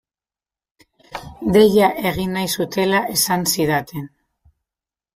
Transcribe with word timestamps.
Deia 1.59 1.91
egin 2.13 2.35
nahi 2.39 2.51
zutela 2.57 3.05
esan 3.19 3.49
zidaten. 3.55 4.13